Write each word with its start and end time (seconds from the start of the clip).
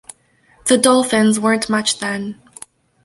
The 0.65 0.79
Dolphins 0.79 1.39
weren't 1.39 1.69
much 1.69 1.99
then. 1.99 2.41